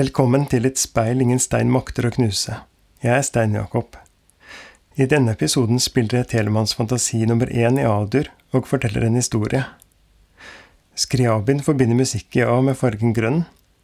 Velkommen 0.00 0.46
til 0.48 0.64
et 0.64 0.78
speil 0.80 1.18
ingen 1.20 1.40
stein 1.42 1.68
makter 1.68 2.06
å 2.08 2.10
knuse. 2.14 2.54
Jeg 3.02 3.10
er 3.10 3.24
Stein 3.26 3.56
Jakob. 3.58 3.98
I 4.96 5.04
denne 5.10 5.34
episoden 5.34 5.82
spiller 5.82 6.20
jeg 6.20 6.28
Telemanns 6.30 6.72
fantasi 6.78 7.18
nummer 7.28 7.50
én 7.50 7.76
i 7.76 7.84
A-dur 7.84 8.30
og 8.56 8.68
forteller 8.70 9.04
en 9.04 9.18
historie. 9.18 9.60
Skriabin 10.96 11.60
forbinder 11.66 11.98
musikk 11.98 12.38
i 12.38 12.46
A 12.46 12.54
med 12.64 12.78
fargen 12.80 13.12
grønn, 13.18 13.42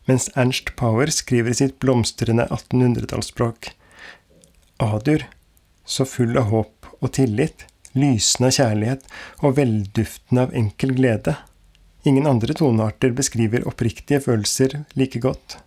mens 0.09 0.31
Ernst 0.39 0.73
Power 0.79 1.13
skriver 1.13 1.53
i 1.53 1.59
sitt 1.59 1.77
blomstrende 1.85 2.49
1800-tallsspråk. 2.49 3.75
A-dur, 4.87 5.27
så 5.85 6.09
full 6.09 6.39
av 6.41 6.49
håp 6.55 6.93
og 6.97 7.13
tillit, 7.19 7.67
lysende 7.99 8.55
av 8.55 8.57
kjærlighet 8.63 9.05
og 9.43 9.59
velduftende 9.61 10.49
av 10.49 10.57
enkel 10.65 10.97
glede. 10.97 11.37
Ingen 12.09 12.31
andre 12.31 12.57
tonearter 12.57 13.13
beskriver 13.13 13.69
oppriktige 13.69 14.25
følelser 14.31 14.85
like 14.97 15.21
godt. 15.21 15.61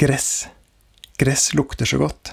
Gress. 0.00 0.48
Gress 1.16 1.54
lukter 1.54 1.84
så 1.84 1.98
godt. 1.98 2.32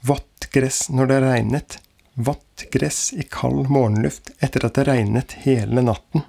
Vått 0.00 0.46
gress 0.50 0.88
når 0.88 1.06
det 1.06 1.16
regnet. 1.20 1.74
Vått 2.14 2.64
gress 2.72 3.12
i 3.12 3.26
kald 3.30 3.68
morgenluft 3.68 4.30
etter 4.38 4.64
at 4.64 4.78
det 4.78 4.86
regnet 4.88 5.34
hele 5.42 5.84
natten. 5.84 6.24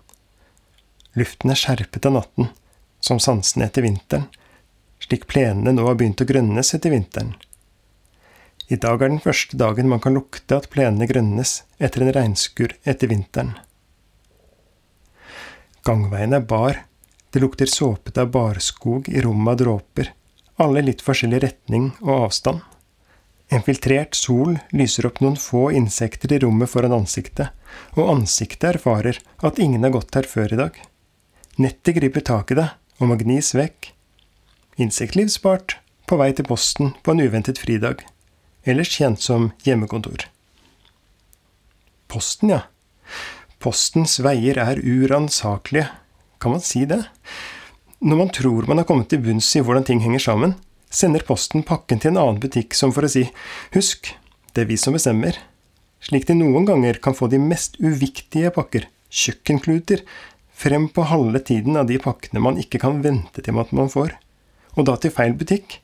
Luften 1.16 1.54
er 1.54 1.62
skjerpet 1.62 2.10
av 2.10 2.18
natten, 2.18 2.50
som 3.00 3.22
sansene 3.24 3.70
etter 3.70 3.86
vinteren, 3.88 4.26
slik 5.00 5.24
plenene 5.32 5.72
nå 5.78 5.86
har 5.88 5.96
begynt 5.96 6.26
å 6.26 6.28
grønnes 6.28 6.74
etter 6.76 6.92
vinteren. 6.92 7.32
I 8.68 8.76
dag 8.76 9.00
er 9.00 9.14
den 9.16 9.24
første 9.24 9.56
dagen 9.56 9.88
man 9.88 10.04
kan 10.04 10.20
lukte 10.20 10.60
at 10.60 10.68
plenene 10.76 11.08
grønnes 11.08 11.62
etter 11.80 12.04
en 12.04 12.14
regnskur 12.20 12.76
etter 12.84 13.14
vinteren. 13.14 13.56
Gangveien 15.88 16.36
er 16.36 16.44
bar, 16.52 16.84
det 17.32 17.48
lukter 17.48 17.72
såpete 17.78 18.28
av 18.28 18.36
barskog 18.36 19.08
i 19.08 19.24
rommet 19.24 19.56
av 19.56 19.64
dråper 19.64 20.14
alle 20.62 20.84
litt 20.86 21.04
forskjellig 21.06 21.42
retning 21.44 21.92
og 22.04 22.28
avstand. 22.28 22.64
En 23.54 23.62
filtrert 23.66 24.18
sol 24.18 24.56
lyser 24.74 25.06
opp 25.10 25.22
noen 25.22 25.38
få 25.38 25.68
insekter 25.78 26.34
i 26.34 26.40
rommet 26.42 26.72
foran 26.72 26.96
ansiktet, 26.96 27.52
og 27.94 28.10
ansiktet 28.16 28.72
erfarer 28.74 29.20
at 29.46 29.60
ingen 29.62 29.86
har 29.86 29.94
gått 29.94 30.16
her 30.18 30.28
før 30.30 30.56
i 30.56 30.60
dag. 30.60 30.78
Nettet 31.62 32.00
griper 32.00 32.26
tak 32.26 32.52
i 32.52 32.60
det 32.60 32.70
og 33.00 33.12
må 33.12 33.20
gnis 33.20 33.54
vekk. 33.56 33.92
Insektliv 34.82 35.30
spart, 35.32 35.78
på 36.06 36.18
vei 36.20 36.32
til 36.36 36.48
posten 36.48 36.94
på 37.04 37.14
en 37.14 37.24
uventet 37.24 37.60
fridag, 37.62 38.04
ellers 38.66 38.92
kjent 38.98 39.22
som 39.24 39.52
hjemmekontor. 39.66 40.28
Posten, 42.12 42.52
ja. 42.54 42.66
Postens 43.62 44.20
veier 44.22 44.60
er 44.62 44.82
uransakelige, 44.82 45.90
kan 46.42 46.54
man 46.54 46.64
si 46.64 46.84
det? 46.90 47.02
Når 48.06 48.18
man 48.20 48.30
tror 48.30 48.68
man 48.70 48.78
har 48.78 48.86
kommet 48.86 49.08
til 49.10 49.24
bunns 49.26 49.48
i 49.58 49.64
hvordan 49.66 49.86
ting 49.88 50.04
henger 50.04 50.22
sammen, 50.22 50.52
sender 50.94 51.24
Posten 51.26 51.64
pakken 51.66 51.98
til 51.98 52.12
en 52.12 52.20
annen 52.22 52.42
butikk 52.42 52.76
som 52.78 52.92
for 52.94 53.08
å 53.08 53.10
si 53.10 53.24
husk, 53.74 54.12
det 54.54 54.62
er 54.62 54.68
vi 54.70 54.76
som 54.78 54.94
bestemmer, 54.94 55.40
slik 56.06 56.28
de 56.30 56.36
noen 56.38 56.68
ganger 56.70 57.00
kan 57.02 57.16
få 57.18 57.32
de 57.32 57.40
mest 57.42 57.80
uviktige 57.82 58.52
pakker, 58.54 58.86
kjøkkenkluter, 59.10 60.04
frem 60.54 60.86
på 60.94 61.08
halve 61.10 61.42
tiden 61.48 61.80
av 61.82 61.88
de 61.90 61.98
pakkene 62.04 62.44
man 62.46 62.60
ikke 62.62 62.84
kan 62.84 63.02
vente 63.02 63.42
til 63.42 63.58
at 63.58 63.74
man 63.74 63.90
får, 63.90 64.14
og 64.78 64.86
da 64.86 64.96
til 65.02 65.14
feil 65.16 65.34
butikk. 65.40 65.80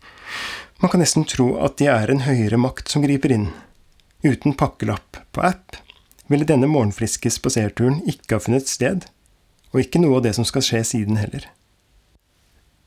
Man 0.84 0.94
kan 0.94 1.02
nesten 1.02 1.26
tro 1.26 1.56
at 1.66 1.80
de 1.82 1.88
er 1.90 2.14
en 2.14 2.22
høyere 2.28 2.60
makt 2.62 2.94
som 2.94 3.02
griper 3.02 3.34
inn. 3.34 3.48
Uten 4.22 4.54
pakkelapp 4.62 5.24
på 5.34 5.42
app 5.48 5.80
ville 6.30 6.46
denne 6.46 6.70
morgenfriske 6.70 7.34
spaserturen 7.34 7.98
ikke 8.06 8.38
ha 8.38 8.46
funnet 8.46 8.70
sted, 8.70 9.10
og 9.74 9.82
ikke 9.82 10.04
noe 10.06 10.20
av 10.22 10.28
det 10.28 10.36
som 10.38 10.46
skal 10.46 10.68
skje 10.70 10.84
siden 10.94 11.18
heller. 11.18 11.50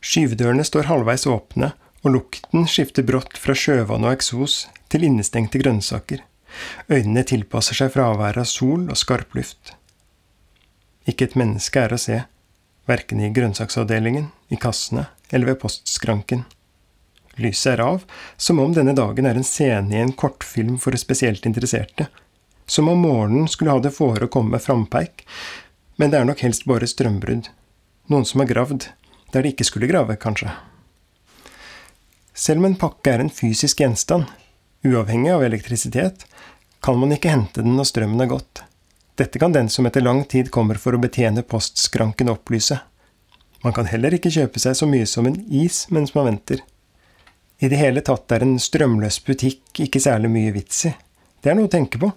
Skyvedørene 0.04 0.64
står 0.66 0.90
halvveis 0.90 1.24
åpne, 1.30 1.72
og 2.04 2.12
lukten 2.12 2.66
skifter 2.68 3.06
brått 3.08 3.38
fra 3.40 3.56
sjøvann 3.56 4.04
og 4.04 4.12
eksos 4.12 4.66
til 4.92 5.06
innestengte 5.08 5.60
grønnsaker. 5.62 6.20
Øynene 6.92 7.24
tilpasser 7.26 7.78
seg 7.78 7.94
fraværet 7.94 8.42
av 8.44 8.50
sol 8.50 8.84
og 8.92 8.98
skarp 9.00 9.32
luft. 9.38 9.72
Ikke 11.08 11.28
et 11.28 11.36
menneske 11.40 11.80
er 11.80 11.94
å 11.96 12.00
se, 12.00 12.20
verken 12.88 13.22
i 13.24 13.32
grønnsaksavdelingen, 13.32 14.28
i 14.52 14.60
kassene 14.60 15.08
eller 15.32 15.52
ved 15.52 15.62
postskranken. 15.62 16.44
Lyset 17.40 17.72
er 17.72 17.82
av, 17.82 18.04
som 18.36 18.60
om 18.62 18.74
denne 18.76 18.94
dagen 18.94 19.26
er 19.26 19.40
en 19.40 19.46
scene 19.46 19.96
i 19.96 20.02
en 20.02 20.12
kortfilm 20.12 20.76
for 20.78 20.94
spesielt 21.00 21.48
interesserte. 21.48 22.06
Som 22.66 22.88
om 22.92 23.00
morgenen 23.04 23.48
skulle 23.50 23.72
ha 23.74 23.80
det 23.82 23.94
fore 23.96 24.28
å 24.28 24.32
komme 24.32 24.54
med 24.54 24.64
frampeik, 24.64 25.24
men 25.96 26.12
det 26.12 26.20
er 26.20 26.28
nok 26.28 26.44
helst 26.44 26.68
bare 26.68 26.88
strømbrudd. 26.88 27.48
Noen 28.12 28.28
som 28.28 28.44
har 28.44 28.52
gravd, 28.52 28.86
der 29.34 29.44
de 29.44 29.52
ikke 29.52 29.66
skulle 29.66 29.90
grave, 29.90 30.16
kanskje. 30.20 30.52
Selv 32.34 32.62
om 32.62 32.70
en 32.70 32.78
pakke 32.78 33.12
er 33.12 33.22
en 33.22 33.30
fysisk 33.30 33.82
gjenstand, 33.82 34.26
uavhengig 34.86 35.32
av 35.34 35.44
elektrisitet, 35.46 36.24
kan 36.84 36.98
man 37.00 37.14
ikke 37.14 37.32
hente 37.32 37.62
den 37.62 37.76
når 37.78 37.90
strømmen 37.90 38.24
er 38.24 38.30
gått. 38.30 38.64
Dette 39.14 39.38
kan 39.38 39.54
den 39.54 39.70
som 39.70 39.86
etter 39.86 40.02
lang 40.02 40.24
tid 40.26 40.50
kommer 40.54 40.78
for 40.80 40.96
å 40.96 41.00
betjene 41.02 41.46
postskranken 41.46 42.32
opplyse. 42.32 42.80
Man 43.62 43.72
kan 43.72 43.86
heller 43.88 44.16
ikke 44.16 44.32
kjøpe 44.34 44.60
seg 44.60 44.74
så 44.76 44.88
mye 44.90 45.06
som 45.08 45.28
en 45.30 45.38
is 45.48 45.84
mens 45.94 46.12
man 46.16 46.26
venter. 46.28 46.60
I 47.62 47.70
det 47.70 47.78
hele 47.78 48.02
tatt 48.04 48.34
er 48.34 48.42
en 48.44 48.58
strømløs 48.60 49.20
butikk 49.24 49.84
ikke 49.86 50.02
særlig 50.02 50.32
mye 50.34 50.52
vits 50.56 50.84
i. 50.90 50.92
Det 51.40 51.52
er 51.52 51.56
noe 51.56 51.70
å 51.70 51.72
tenke 51.72 52.02
på. 52.02 52.10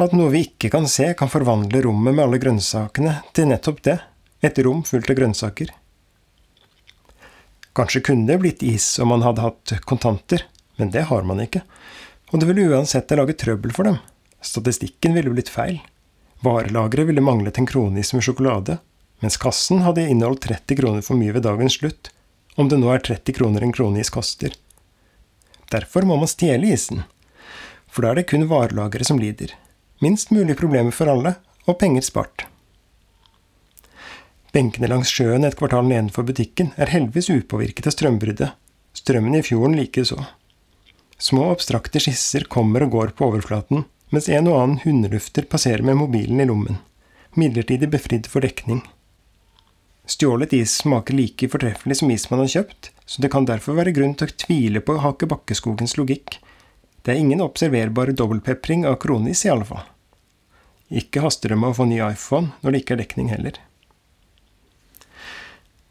At 0.00 0.14
noe 0.16 0.30
vi 0.32 0.44
ikke 0.46 0.70
kan 0.72 0.86
se, 0.88 1.10
kan 1.16 1.32
forvandle 1.32 1.82
rommet 1.84 2.14
med 2.14 2.24
alle 2.24 2.40
grønnsakene 2.40 3.18
til 3.36 3.50
nettopp 3.50 3.82
det, 3.88 3.98
et 4.44 4.60
rom 4.64 4.84
fullt 4.86 5.10
av 5.10 5.18
grønnsaker. 5.18 5.72
Kanskje 7.72 8.00
kunne 8.00 8.26
det 8.26 8.38
blitt 8.42 8.62
is 8.66 8.98
om 8.98 9.12
man 9.12 9.22
hadde 9.22 9.44
hatt 9.44 9.72
kontanter, 9.86 10.44
men 10.76 10.90
det 10.90 11.06
har 11.10 11.22
man 11.22 11.42
ikke. 11.42 11.62
Og 12.30 12.40
det 12.40 12.48
ville 12.50 12.70
uansett 12.70 13.10
ha 13.10 13.18
laget 13.18 13.38
trøbbel 13.42 13.74
for 13.74 13.86
dem. 13.86 13.98
Statistikken 14.42 15.14
ville 15.14 15.30
blitt 15.30 15.52
feil. 15.52 15.78
Varelageret 16.40 17.10
ville 17.10 17.24
manglet 17.24 17.58
en 17.58 17.68
kronis 17.68 18.14
med 18.14 18.24
sjokolade, 18.24 18.78
mens 19.20 19.36
kassen 19.36 19.84
hadde 19.84 20.08
inneholdt 20.08 20.46
30 20.48 20.78
kroner 20.80 21.04
for 21.04 21.20
mye 21.20 21.34
ved 21.36 21.44
dagens 21.44 21.76
slutt, 21.78 22.10
om 22.56 22.70
det 22.70 22.80
nå 22.80 22.90
er 22.94 23.04
30 23.04 23.36
kroner 23.36 23.62
en 23.62 23.74
kronis 23.76 24.10
koster. 24.10 24.54
Derfor 25.70 26.08
må 26.08 26.16
man 26.18 26.30
stjele 26.30 26.72
isen, 26.74 27.04
for 27.86 28.02
da 28.02 28.12
er 28.12 28.20
det 28.20 28.30
kun 28.32 28.48
varelageret 28.50 29.10
som 29.10 29.20
lider. 29.20 29.52
Minst 30.00 30.32
mulig 30.34 30.56
problemer 30.58 30.94
for 30.96 31.12
alle, 31.12 31.36
og 31.68 31.78
penger 31.78 32.02
spart. 32.02 32.49
Benkene 34.50 34.88
langs 34.90 35.12
sjøen 35.14 35.46
et 35.46 35.54
kvartal 35.58 35.86
nedenfor 35.86 36.26
butikken 36.26 36.72
er 36.80 36.90
heldigvis 36.90 37.30
upåvirket 37.30 37.86
av 37.86 37.94
strømbruddet, 37.94 38.56
strømmen 38.98 39.38
i 39.38 39.42
fjorden 39.46 39.76
likeså. 39.78 40.18
Små 41.20 41.50
abstrakte 41.52 42.02
skisser 42.02 42.48
kommer 42.50 42.82
og 42.82 42.96
går 42.96 43.12
på 43.14 43.28
overflaten, 43.30 43.84
mens 44.10 44.26
en 44.32 44.48
og 44.50 44.58
annen 44.58 44.80
hundelufter 44.82 45.46
passerer 45.46 45.86
med 45.86 46.00
mobilen 46.00 46.42
i 46.42 46.48
lommen, 46.50 46.80
midlertidig 47.38 47.90
befridd 47.92 48.26
for 48.26 48.42
dekning. 48.42 48.82
Stjålet 50.10 50.56
is 50.58 50.74
smaker 50.80 51.14
like 51.14 51.46
fortreffelig 51.52 52.00
som 52.00 52.10
is 52.10 52.26
man 52.32 52.42
har 52.42 52.50
kjøpt, 52.56 52.90
så 53.06 53.22
det 53.22 53.30
kan 53.30 53.46
derfor 53.46 53.78
være 53.78 53.94
grunn 53.94 54.16
til 54.18 54.26
å 54.26 54.38
tvile 54.42 54.82
på 54.82 54.98
Hake 55.04 55.30
Bakkeskogens 55.30 55.94
logikk. 56.00 56.40
Det 57.06 57.14
er 57.14 57.22
ingen 57.22 57.44
observerbar 57.44 58.10
dobbeltpepring 58.18 58.82
av 58.90 58.98
kronis, 59.04 59.44
i 59.46 59.54
alle 59.54 59.68
fall. 59.68 59.86
Ikke 60.90 61.22
haster 61.22 61.54
det 61.54 61.60
med 61.60 61.70
å 61.70 61.76
få 61.78 61.86
ny 61.86 62.00
iPhone 62.02 62.50
når 62.64 62.72
det 62.72 62.82
ikke 62.82 62.96
er 62.96 63.04
dekning 63.04 63.30
heller. 63.30 63.60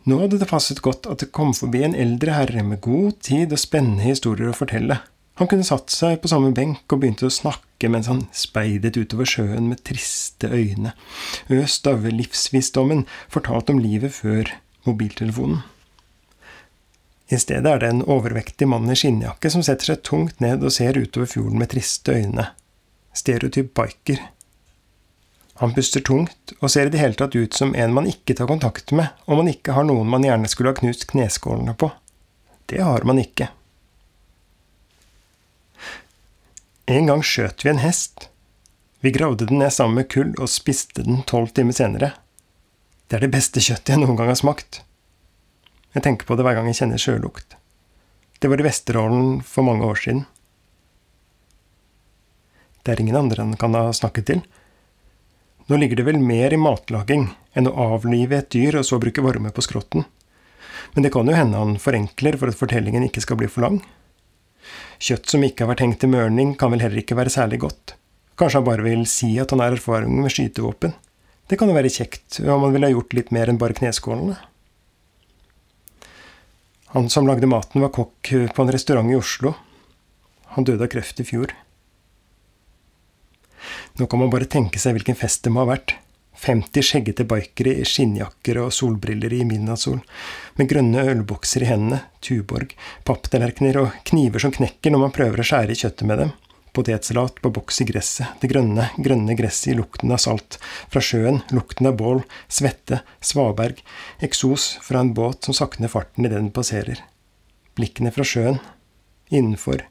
Nå 0.10 0.18
hadde 0.24 0.40
det 0.42 0.48
passet 0.50 0.80
godt 0.82 1.06
at 1.12 1.22
det 1.22 1.30
kom 1.36 1.52
forbi 1.54 1.84
en 1.86 1.94
eldre 1.94 2.34
herre 2.34 2.64
med 2.66 2.80
god 2.82 3.20
tid 3.26 3.52
og 3.54 3.62
spennende 3.62 4.08
historier 4.08 4.50
å 4.50 4.58
fortelle. 4.58 4.96
Han 5.38 5.48
kunne 5.52 5.68
satt 5.68 5.94
seg 5.94 6.18
på 6.24 6.32
samme 6.32 6.50
benk 6.56 6.90
og 6.90 7.04
begynte 7.04 7.28
å 7.28 7.34
snakke 7.34 7.92
mens 7.92 8.10
han 8.10 8.24
speidet 8.36 8.98
utover 8.98 9.30
sjøen 9.30 9.70
med 9.70 9.84
triste 9.86 10.50
øyne, 10.50 10.96
øst 11.54 11.86
av 11.88 12.08
livsvisdommen, 12.10 13.06
fortalt 13.32 13.70
om 13.70 13.84
livet 13.84 14.16
før 14.18 14.50
mobiltelefonen. 14.88 15.62
I 17.30 17.38
stedet 17.38 17.70
er 17.70 17.84
det 17.84 17.94
en 17.94 18.04
overvektig 18.10 18.66
mann 18.72 18.90
i 18.90 18.98
skinnjakke 18.98 19.52
som 19.54 19.62
setter 19.64 19.92
seg 19.92 20.04
tungt 20.08 20.42
ned 20.42 20.66
og 20.66 20.74
ser 20.74 20.98
utover 20.98 21.30
fjorden 21.30 21.62
med 21.62 21.70
triste 21.76 22.18
øyne. 22.18 22.50
Stereotyp 23.14 23.76
biker. 23.78 24.26
Han 25.60 25.74
puster 25.76 26.00
tungt 26.00 26.54
og 26.62 26.72
ser 26.72 26.88
i 26.88 26.92
det 26.94 27.02
hele 27.02 27.18
tatt 27.20 27.36
ut 27.36 27.56
som 27.56 27.74
en 27.76 27.92
man 27.96 28.08
ikke 28.08 28.36
tar 28.40 28.48
kontakt 28.48 28.94
med 28.96 29.12
om 29.28 29.42
man 29.42 29.50
ikke 29.52 29.76
har 29.76 29.84
noen 29.84 30.08
man 30.08 30.24
gjerne 30.24 30.48
skulle 30.48 30.72
ha 30.72 30.78
knust 30.78 31.04
kneskålene 31.10 31.74
på. 31.76 31.90
Det 32.72 32.80
har 32.80 33.04
man 33.04 33.20
ikke. 33.20 33.50
En 36.90 37.10
gang 37.12 37.24
skjøt 37.26 37.66
vi 37.66 37.74
en 37.74 37.82
hest. 37.84 38.30
Vi 39.04 39.12
gravde 39.12 39.50
den 39.50 39.60
ned 39.60 39.76
sammen 39.76 40.00
med 40.00 40.08
kull 40.12 40.32
og 40.40 40.52
spiste 40.52 41.04
den 41.04 41.26
tolv 41.28 41.52
timer 41.56 41.76
senere. 41.76 42.14
Det 43.08 43.18
er 43.18 43.26
det 43.26 43.34
beste 43.34 43.60
kjøttet 43.60 43.92
jeg 43.94 44.02
noen 44.02 44.16
gang 44.16 44.32
har 44.32 44.40
smakt. 44.40 44.80
Jeg 45.92 46.06
tenker 46.06 46.30
på 46.30 46.38
det 46.38 46.46
hver 46.48 46.56
gang 46.56 46.70
jeg 46.70 46.80
kjenner 46.80 47.02
sjølukt. 47.02 47.58
Det 48.40 48.48
var 48.48 48.62
i 48.62 48.68
Vesterålen 48.70 49.42
for 49.44 49.68
mange 49.68 49.84
år 49.84 50.00
siden. 50.00 50.24
Det 52.80 52.94
er 52.94 53.04
ingen 53.04 53.20
andre 53.20 53.44
han 53.44 53.60
kan 53.60 53.76
ha 53.76 53.90
snakket 53.92 54.30
til. 54.30 54.44
Nå 55.70 55.78
ligger 55.78 56.00
det 56.00 56.08
vel 56.08 56.18
mer 56.18 56.54
i 56.54 56.58
matlaging 56.58 57.28
enn 57.54 57.70
å 57.70 57.76
avlive 57.94 58.40
et 58.40 58.50
dyr 58.50 58.80
og 58.80 58.88
så 58.88 58.98
bruke 59.02 59.22
varme 59.22 59.52
på 59.54 59.62
skrotten. 59.62 60.08
Men 60.96 61.06
det 61.06 61.12
kan 61.14 61.30
jo 61.30 61.36
hende 61.38 61.62
han 61.62 61.76
forenkler 61.82 62.40
for 62.42 62.50
at 62.50 62.58
fortellingen 62.58 63.06
ikke 63.06 63.22
skal 63.22 63.38
bli 63.38 63.50
for 63.52 63.68
lang. 63.68 63.78
Kjøtt 64.98 65.30
som 65.30 65.46
ikke 65.46 65.64
har 65.64 65.72
vært 65.76 65.84
hengt 65.86 66.02
til 66.02 66.12
mørning, 66.12 66.56
kan 66.58 66.74
vel 66.74 66.82
heller 66.82 67.04
ikke 67.04 67.18
være 67.20 67.34
særlig 67.34 67.62
godt. 67.62 67.94
Kanskje 68.40 68.60
han 68.60 68.66
bare 68.66 68.88
vil 68.88 69.06
si 69.10 69.36
at 69.42 69.54
han 69.54 69.62
har 69.62 69.78
erfaring 69.78 70.18
med 70.18 70.34
skytevåpen. 70.34 70.98
Det 71.50 71.58
kan 71.60 71.70
jo 71.70 71.78
være 71.78 71.94
kjekt 71.94 72.42
om 72.46 72.66
han 72.66 72.74
ville 72.74 72.90
ha 72.90 72.96
gjort 72.96 73.16
litt 73.18 73.32
mer 73.36 73.52
enn 73.52 73.62
bare 73.62 73.78
kneskålene. 73.78 74.36
Han 76.98 77.10
som 77.14 77.30
lagde 77.30 77.46
maten, 77.46 77.84
var 77.86 77.94
kokk 77.94 78.34
på 78.56 78.66
en 78.66 78.74
restaurant 78.74 79.14
i 79.14 79.18
Oslo. 79.18 79.54
Han 80.56 80.66
døde 80.66 80.88
av 80.88 80.90
kreft 80.90 81.22
i 81.22 81.26
fjor. 81.30 81.54
Nå 84.00 84.08
kan 84.08 84.22
man 84.22 84.32
bare 84.32 84.48
tenke 84.48 84.80
seg 84.80 84.96
hvilken 84.96 85.18
fest 85.20 85.44
det 85.44 85.52
må 85.52 85.66
ha 85.66 85.74
vært. 85.74 85.98
50 86.40 86.86
skjeggete 86.88 87.26
bikere 87.28 87.74
i 87.82 87.86
skinnjakker 87.88 88.62
og 88.62 88.72
solbriller 88.72 89.34
i 89.36 89.42
midnattssol, 89.48 89.98
med 90.56 90.70
grønne 90.72 91.04
ølbokser 91.12 91.66
i 91.66 91.68
hendene, 91.68 92.06
Tuborg, 92.24 92.72
papptallerkener 93.08 93.82
og 93.82 93.98
kniver 94.08 94.40
som 94.40 94.54
knekker 94.56 94.94
når 94.94 95.04
man 95.04 95.16
prøver 95.16 95.44
å 95.44 95.48
skjære 95.50 95.76
i 95.76 95.82
kjøttet 95.82 96.08
med 96.08 96.24
dem, 96.24 96.32
potetsalat 96.76 97.42
på 97.44 97.52
boks 97.58 97.82
i 97.84 97.90
gresset, 97.90 98.40
det 98.40 98.52
grønne, 98.54 98.88
grønne 99.04 99.36
gresset 99.36 99.74
i 99.74 99.78
lukten 99.82 100.16
av 100.16 100.24
salt, 100.24 100.62
fra 100.88 101.04
sjøen, 101.04 101.42
lukten 101.52 101.92
av 101.92 102.00
bål, 102.00 102.24
svette, 102.48 103.02
svaberg, 103.20 103.84
eksos 104.24 104.72
fra 104.86 105.04
en 105.04 105.12
båt 105.18 105.44
som 105.44 105.60
sakner 105.60 105.92
farten 105.92 106.24
idet 106.24 106.40
den 106.40 106.54
passerer, 106.56 107.04
blikkene 107.76 108.16
fra 108.16 108.24
sjøen, 108.24 108.64
innenfor 109.28 109.84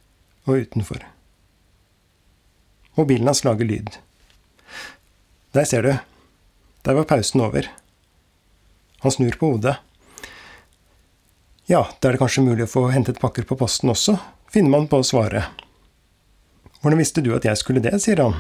og 0.49 0.65
utenfor. 0.65 1.05
Mobilen 2.99 3.31
hans 3.31 3.45
lager 3.47 3.65
lyd. 3.65 3.93
Der 5.55 5.65
ser 5.65 5.83
du. 5.87 5.93
Der 6.83 6.99
var 6.99 7.07
pausen 7.07 7.41
over. 7.41 7.69
Han 9.05 9.13
snur 9.15 9.39
på 9.39 9.53
hodet. 9.53 9.77
Ja, 11.71 11.85
da 12.01 12.09
er 12.09 12.17
det 12.17 12.23
kanskje 12.25 12.43
mulig 12.43 12.67
å 12.67 12.73
få 12.73 12.83
hentet 12.91 13.21
pakker 13.23 13.47
på 13.47 13.59
posten 13.61 13.93
også, 13.93 14.17
finner 14.51 14.73
man 14.73 14.91
på 14.91 14.99
å 14.99 15.07
svare. 15.07 15.45
Hvordan 16.81 16.99
visste 16.99 17.23
du 17.23 17.31
at 17.37 17.47
jeg 17.47 17.61
skulle 17.61 17.85
det, 17.85 17.95
sier 18.03 18.25
han. 18.25 18.39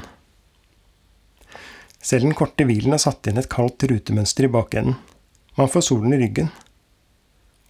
Selv 2.02 2.26
den 2.26 2.34
korte 2.38 2.66
hvilen 2.66 2.94
har 2.96 3.02
satt 3.02 3.30
inn 3.30 3.38
et 3.38 3.50
kaldt 3.52 3.84
rutemønster 3.86 4.48
i 4.48 4.52
bakenden. 4.58 4.98
Man 5.54 5.70
får 5.70 5.86
solen 5.92 6.14
i 6.16 6.22
ryggen. 6.24 6.50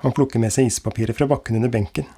Han 0.04 0.14
plukker 0.16 0.40
med 0.40 0.54
seg 0.54 0.68
ispapiret 0.70 1.16
fra 1.18 1.28
bakken 1.28 1.60
under 1.60 1.72
benken. 1.72 2.08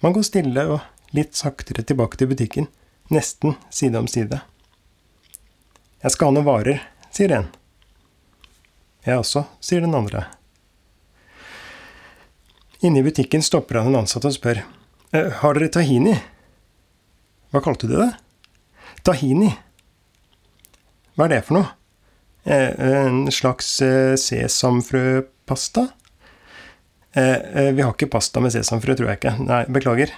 Man 0.00 0.16
går 0.16 0.30
stille 0.32 0.68
og 0.78 1.16
litt 1.16 1.36
saktere 1.36 1.84
tilbake 1.84 2.16
til 2.20 2.32
butikken. 2.32 2.72
Nesten 3.12 3.54
side 3.70 3.98
om 3.98 4.06
side. 4.08 4.40
Jeg 6.00 6.14
skal 6.14 6.30
ha 6.30 6.32
noen 6.32 6.46
varer, 6.46 6.78
sier 7.12 7.34
en. 7.36 7.50
Jeg 9.04 9.20
også, 9.20 9.42
sier 9.60 9.84
den 9.84 9.92
andre. 9.98 10.24
Inne 12.80 13.02
i 13.02 13.04
butikken 13.04 13.44
stopper 13.44 13.82
han 13.82 13.92
en 13.92 14.00
ansatt 14.00 14.24
og 14.24 14.32
spør. 14.32 14.62
«Eh, 15.12 15.28
har 15.42 15.58
dere 15.58 15.68
tahini? 15.76 16.16
Hva 17.52 17.60
kalte 17.60 17.90
du 17.90 17.98
det? 18.00 18.08
Tahini. 19.04 19.52
Hva 21.12 21.28
er 21.28 21.34
det 21.34 21.44
for 21.44 21.60
noe? 21.60 21.68
Eh, 22.48 22.72
en 23.04 23.26
slags 23.28 23.74
eh, 23.84 24.16
sesamfrøpasta? 24.16 25.90
Vi 27.12 27.82
har 27.84 27.90
ikke 27.92 28.08
pasta 28.08 28.40
med 28.40 28.54
sesamfrø, 28.54 28.94
tror 28.96 29.10
jeg 29.10 29.18
ikke. 29.20 29.36
Nei, 29.44 29.66
beklager. 29.68 30.14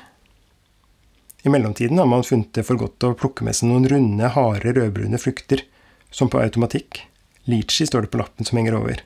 I 1.45 1.53
mellomtiden 1.53 1.99
har 2.01 2.07
man 2.09 2.25
funnet 2.25 2.55
det 2.57 2.65
for 2.65 2.81
godt 2.81 3.05
å 3.05 3.15
plukke 3.21 3.45
med 3.45 3.57
seg 3.57 3.69
noen 3.69 3.85
runde, 3.91 4.29
harde, 4.33 4.73
rødbrune 4.73 5.21
frukter, 5.21 5.61
som 6.09 6.31
på 6.33 6.41
automatikk. 6.41 7.03
Litchi 7.45 7.85
står 7.85 8.07
det 8.07 8.15
på 8.15 8.21
lappen 8.23 8.49
som 8.49 8.57
henger 8.57 8.79
over. 8.79 9.03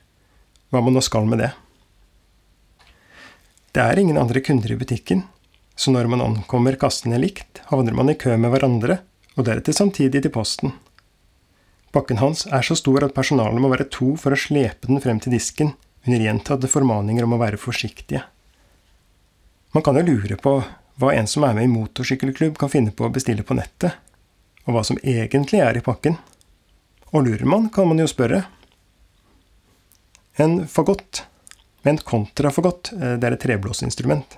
Hva 0.71 0.79
man 0.85 0.95
nå 0.95 1.03
skal 1.03 1.27
med 1.27 1.43
det. 1.43 1.49
Det 3.75 3.83
er 3.83 3.99
ingen 3.99 4.17
andre 4.17 4.39
kunder 4.39 4.71
i 4.71 4.79
butikken, 4.79 5.25
så 5.75 5.91
når 5.91 6.07
man 6.11 6.23
ankommer 6.23 6.79
kassene 6.79 7.19
likt, 7.19 7.59
havner 7.73 7.95
man 7.95 8.11
i 8.11 8.17
kø 8.19 8.37
med 8.39 8.55
hverandre, 8.55 9.01
og 9.35 9.45
deretter 9.47 9.75
samtidig 9.75 10.23
til 10.23 10.33
posten. 10.33 10.73
Bakken 11.91 12.19
hans 12.21 12.45
er 12.47 12.63
så 12.65 12.75
stor 12.77 13.03
at 13.03 13.15
personalet 13.15 13.59
må 13.59 13.69
være 13.71 13.89
to 13.91 14.13
for 14.19 14.31
å 14.31 14.39
slepe 14.39 14.87
den 14.87 15.03
frem 15.03 15.19
til 15.19 15.35
disken, 15.35 15.75
under 16.07 16.23
gjentatte 16.23 16.71
formaninger 16.71 17.25
om 17.27 17.35
å 17.35 17.41
være 17.41 17.59
forsiktige. 17.59 18.23
Man 19.75 19.83
kan 19.85 19.99
jo 19.99 20.07
lure 20.07 20.39
på 20.39 20.61
hva 20.99 21.13
en 21.15 21.27
som 21.31 21.45
er 21.47 21.55
med 21.55 21.69
i 21.69 21.71
motorsykkelklubb 21.71 22.57
kan 22.59 22.71
finne 22.71 22.91
på 22.91 23.07
å 23.07 23.13
bestille 23.13 23.45
på 23.47 23.55
nettet, 23.55 23.95
og 24.67 24.75
hva 24.75 24.83
som 24.85 24.99
egentlig 24.99 25.61
er 25.63 25.79
i 25.79 25.83
pakken. 25.85 26.17
Og 27.13 27.25
lurer 27.25 27.47
man, 27.47 27.69
kan 27.73 27.87
man 27.89 28.01
jo 28.01 28.07
spørre. 28.09 28.43
En 30.39 30.61
fagott, 30.67 31.23
med 31.83 31.95
en 31.95 32.03
kontrafagott, 32.11 32.91
eh, 32.93 33.15
det 33.15 33.29
er 33.29 33.37
et 33.37 33.43
treblåsinstrument. 33.47 34.37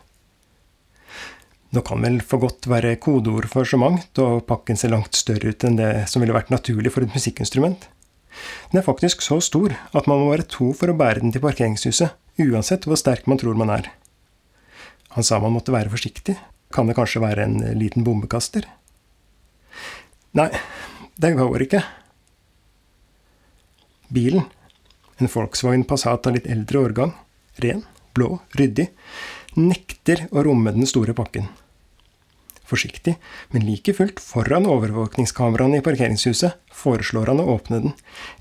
Nå 1.71 1.81
kan 1.87 2.03
vel 2.03 2.19
fagott 2.21 2.67
være 2.67 2.97
kodeord 3.01 3.47
for 3.49 3.67
så 3.67 3.79
mangt, 3.79 4.19
og 4.19 4.45
pakken 4.47 4.77
ser 4.77 4.93
langt 4.93 5.17
større 5.17 5.53
ut 5.53 5.65
enn 5.65 5.79
det 5.79 5.91
som 6.11 6.21
ville 6.21 6.35
vært 6.35 6.51
naturlig 6.53 6.91
for 6.93 7.05
et 7.05 7.15
musikkinstrument. 7.15 7.87
Den 8.71 8.79
er 8.79 8.85
faktisk 8.85 9.23
så 9.23 9.39
stor 9.43 9.73
at 9.95 10.07
man 10.07 10.21
må 10.21 10.31
være 10.31 10.47
to 10.51 10.71
for 10.77 10.91
å 10.91 10.97
bære 10.97 11.23
den 11.23 11.33
til 11.33 11.43
parkeringshuset, 11.43 12.13
uansett 12.41 12.87
hvor 12.87 12.99
sterk 12.99 13.27
man 13.27 13.39
tror 13.41 13.57
man 13.59 13.71
er. 13.73 13.91
Han 15.15 15.27
sa 15.27 15.39
man 15.43 15.55
måtte 15.55 15.73
være 15.75 15.91
forsiktig. 15.91 16.37
Kan 16.71 16.89
det 16.89 16.97
kanskje 16.97 17.23
være 17.23 17.45
en 17.47 17.59
liten 17.77 18.05
bombekaster? 18.07 18.67
Nei, 20.37 20.49
det 21.19 21.33
går 21.35 21.65
ikke. 21.67 21.81
Bilen, 24.11 24.45
en 25.19 25.31
Volkswagen 25.31 25.83
Passat 25.87 26.27
av 26.27 26.35
litt 26.35 26.47
eldre 26.51 26.85
årgang, 26.85 27.11
ren, 27.63 27.83
blå, 28.15 28.39
ryddig, 28.59 28.89
nekter 29.59 30.25
å 30.31 30.43
romme 30.47 30.73
den 30.75 30.87
store 30.87 31.15
pakken. 31.15 31.47
Forsiktig, 32.67 33.17
men 33.51 33.65
like 33.67 33.93
fullt 33.95 34.19
foran 34.23 34.67
overvåkningskameraene 34.71 35.81
i 35.81 35.85
parkeringshuset, 35.85 36.59
foreslår 36.71 37.31
han 37.33 37.43
å 37.43 37.49
åpne 37.57 37.81
den, 37.83 37.95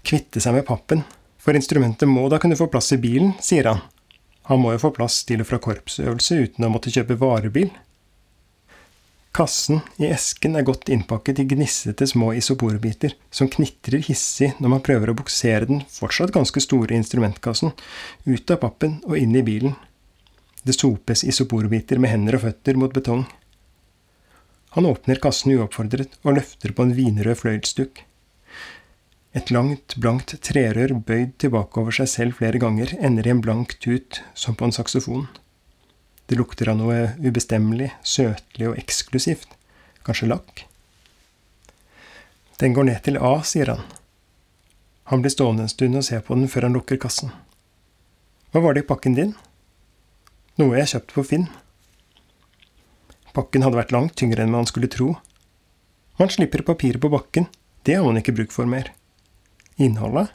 kvitte 0.07 0.43
seg 0.43 0.55
med 0.59 0.67
pappen, 0.69 1.03
for 1.41 1.59
instrumentet 1.59 2.11
må 2.11 2.29
da 2.31 2.39
kunne 2.39 2.59
få 2.59 2.69
plass 2.71 2.93
i 2.95 3.01
bilen, 3.03 3.35
sier 3.43 3.67
han. 3.71 3.83
Han 4.51 4.63
må 4.63 4.75
jo 4.75 4.83
få 4.83 4.93
plass 4.95 5.23
til 5.27 5.43
og 5.43 5.51
fra 5.51 5.59
korpsøvelse 5.63 6.39
uten 6.45 6.67
å 6.67 6.71
måtte 6.73 6.93
kjøpe 6.95 7.19
varebil. 7.19 7.71
Kassen 9.31 9.79
i 10.03 10.09
esken 10.11 10.57
er 10.59 10.65
godt 10.67 10.89
innpakket 10.91 11.39
i 11.39 11.45
gnissete 11.53 12.07
små 12.11 12.33
isoporbiter 12.35 13.13
som 13.31 13.49
knitrer 13.53 14.03
hissig 14.03 14.49
når 14.59 14.73
man 14.73 14.83
prøver 14.83 15.13
å 15.13 15.15
buksere 15.21 15.69
den 15.71 15.85
fortsatt 15.93 16.33
ganske 16.35 16.63
store 16.65 16.97
instrumentkassen 16.99 17.71
ut 18.27 18.51
av 18.51 18.59
pappen 18.65 18.99
og 19.07 19.15
inn 19.21 19.37
i 19.39 19.45
bilen. 19.47 19.77
Det 20.67 20.75
sopes 20.75 21.23
isoporbiter 21.23 22.03
med 22.03 22.11
hender 22.11 22.41
og 22.41 22.45
føtter 22.49 22.81
mot 22.81 22.93
betong. 22.97 23.23
Han 24.75 24.87
åpner 24.91 25.23
kassen 25.23 25.55
uoppfordret 25.55 26.19
og 26.25 26.35
løfter 26.37 26.75
på 26.75 26.87
en 26.87 26.95
vinrød 26.99 27.39
fløyelsdukk. 27.41 28.03
Et 29.39 29.51
langt, 29.55 29.95
blankt 30.03 30.35
trerør 30.43 30.97
bøyd 31.07 31.37
tilbake 31.39 31.79
over 31.79 31.95
seg 31.95 32.11
selv 32.11 32.41
flere 32.43 32.59
ganger 32.59 32.97
ender 32.99 33.31
i 33.31 33.31
en 33.31 33.43
blank 33.45 33.77
tut, 33.79 34.25
som 34.35 34.59
på 34.59 34.67
en 34.67 34.75
saksofon. 34.75 35.29
Det 36.31 36.37
lukter 36.39 36.69
av 36.71 36.77
noe 36.79 37.09
ubestemmelig, 37.19 37.89
søtlig 38.07 38.69
og 38.71 38.77
eksklusivt. 38.79 39.51
Kanskje 40.07 40.29
lakk? 40.31 40.61
Den 42.63 42.77
går 42.77 42.87
ned 42.87 43.01
til 43.03 43.17
A, 43.19 43.41
sier 43.43 43.73
han. 43.73 43.81
Han 45.11 45.25
blir 45.25 45.33
stående 45.35 45.65
en 45.67 45.73
stund 45.73 45.99
og 45.99 46.05
se 46.07 46.21
på 46.23 46.37
den 46.39 46.47
før 46.53 46.69
han 46.69 46.77
lukker 46.79 47.01
kassen. 47.03 47.33
Hva 48.55 48.63
var 48.63 48.77
det 48.79 48.85
i 48.85 48.87
pakken 48.87 49.17
din? 49.17 49.33
Noe 50.63 50.79
jeg 50.79 50.93
kjøpte 50.93 51.17
på 51.17 51.25
Finn. 51.27 51.49
Pakken 53.35 53.67
hadde 53.67 53.81
vært 53.81 53.95
langt 53.97 54.15
tyngre 54.21 54.47
enn 54.47 54.55
man 54.55 54.71
skulle 54.71 54.91
tro. 54.93 55.17
Man 56.21 56.31
slipper 56.31 56.63
papiret 56.63 57.03
på 57.03 57.11
bakken, 57.11 57.49
det 57.83 57.97
har 57.99 58.07
man 58.07 58.23
ikke 58.23 58.37
bruk 58.39 58.55
for 58.55 58.71
mer. 58.71 58.93
Innholdet? 59.83 60.31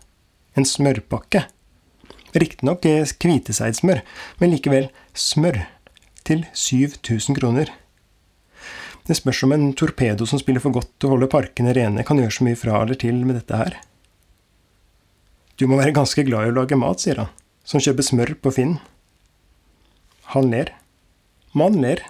En 0.59 0.67
smørpakke. 0.67 1.45
Riktignok 2.35 2.83
hviteseidsmør, 2.83 4.03
men 4.41 4.51
likevel 4.51 4.89
smør 5.15 5.61
til 6.25 6.45
7000 6.53 7.37
kroner. 7.39 7.71
Det 9.05 9.17
spørs 9.19 9.43
om 9.45 9.53
en 9.53 9.67
torpedo 9.77 10.25
som 10.25 10.41
spiller 10.41 10.63
for 10.63 10.73
godt 10.73 10.89
til 10.97 11.09
å 11.09 11.13
holde 11.13 11.29
parkene 11.29 11.75
rene, 11.77 12.05
kan 12.05 12.17
gjøre 12.17 12.33
så 12.33 12.47
mye 12.47 12.57
fra 12.57 12.81
eller 12.81 12.97
til 12.97 13.21
med 13.21 13.37
dette 13.37 13.59
her. 13.59 13.77
Du 15.55 15.67
må 15.69 15.77
være 15.79 15.93
ganske 15.95 16.25
glad 16.25 16.47
i 16.47 16.51
å 16.51 16.57
lage 16.57 16.79
mat, 16.79 17.03
sier 17.03 17.21
han, 17.21 17.29
som 17.63 17.83
kjøper 17.83 18.07
smør 18.07 18.33
på 18.41 18.51
Finn. 18.57 18.73
Han 20.33 20.49
ler. 20.51 20.73
Man 21.53 21.77
ler. 21.79 22.01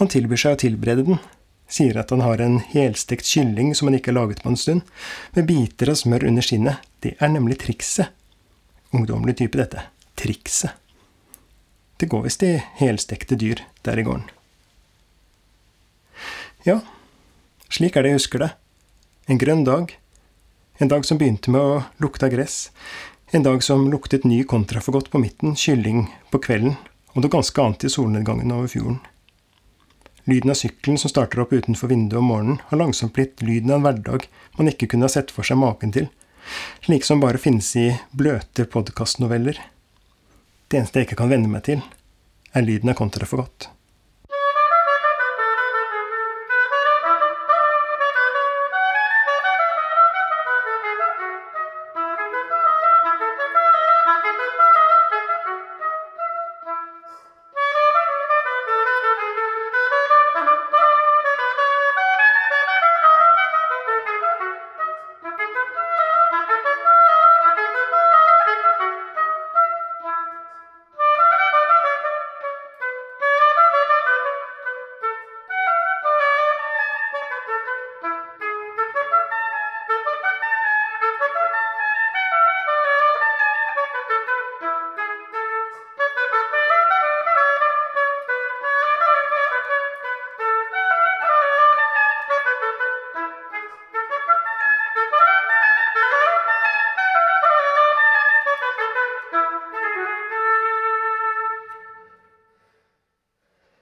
Han 0.00 0.10
tilbyr 0.10 0.40
seg 0.40 0.56
å 0.56 0.62
tilberede 0.64 1.04
den, 1.06 1.20
sier 1.70 2.00
at 2.00 2.10
han 2.10 2.24
har 2.24 2.40
en 2.42 2.58
helstekt 2.72 3.28
kylling 3.28 3.76
som 3.76 3.90
han 3.90 4.00
ikke 4.00 4.10
har 4.10 4.22
laget 4.22 4.42
på 4.42 4.50
en 4.50 4.58
stund, 4.58 4.82
med 5.36 5.46
biter 5.52 5.92
av 5.92 6.00
smør 6.00 6.26
under 6.32 6.44
skinnet. 6.44 6.80
Det 7.04 7.14
er 7.20 7.30
nemlig 7.30 7.60
trikset. 7.62 8.10
Ungdommelig 8.96 9.38
type, 9.38 9.60
dette. 9.60 9.86
Trikset. 10.18 10.81
Det 12.02 12.08
går 12.10 12.24
visst 12.24 12.42
i 12.42 12.56
helstekte 12.80 13.36
dyr 13.38 13.60
der 13.86 14.00
i 14.00 14.02
gården. 14.02 14.24
Ja, 16.66 16.80
slik 17.70 17.94
er 17.94 18.02
det 18.02 18.10
jeg 18.10 18.18
husker 18.18 18.42
det. 18.42 18.48
En 19.30 19.38
grønn 19.38 19.62
dag. 19.62 19.92
En 20.82 20.90
dag 20.90 21.06
som 21.06 21.20
begynte 21.20 21.52
med 21.54 21.62
å 21.62 21.76
lukte 22.02 22.26
av 22.26 22.32
gress. 22.34 22.72
En 23.30 23.46
dag 23.46 23.62
som 23.62 23.84
luktet 23.92 24.26
ny 24.26 24.40
kontrafagott 24.50 25.12
på 25.12 25.20
midten, 25.22 25.54
kylling 25.54 26.08
på 26.34 26.40
kvelden, 26.42 26.74
og 27.14 27.22
noe 27.22 27.34
ganske 27.36 27.62
annet 27.62 27.86
i 27.86 27.90
solnedgangen 27.94 28.50
over 28.50 28.72
fjorden. 28.72 28.98
Lyden 30.26 30.50
av 30.50 30.58
sykkelen 30.58 30.98
som 30.98 31.12
starter 31.12 31.44
opp 31.44 31.54
utenfor 31.54 31.92
vinduet 31.92 32.18
om 32.18 32.32
morgenen, 32.32 32.58
har 32.72 32.82
langsomt 32.82 33.14
blitt 33.14 33.46
lyden 33.46 33.70
av 33.70 33.78
en 33.78 33.86
hverdag 33.86 34.26
man 34.58 34.72
ikke 34.74 34.90
kunne 34.90 35.06
ha 35.06 35.14
sett 35.14 35.30
for 35.30 35.46
seg 35.46 35.62
maken 35.62 35.94
til, 35.94 36.10
slik 36.82 37.06
som 37.06 37.22
bare 37.22 37.38
finnes 37.38 37.70
i 37.78 37.92
bløte 38.10 38.66
podkastnoveller. 38.66 39.62
Det 40.72 40.78
eneste 40.80 41.02
jeg 41.02 41.10
ikke 41.10 41.18
kan 41.20 41.28
venne 41.28 41.50
meg 41.52 41.66
til, 41.66 41.82
er 42.56 42.64
lyden 42.64 42.88
av 42.88 42.94
kontrafagott. 42.96 43.66